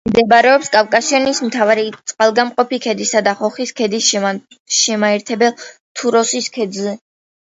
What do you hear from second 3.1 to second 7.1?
და ხოხის ქედის შემაერთებელ თრუსოს ქედზე.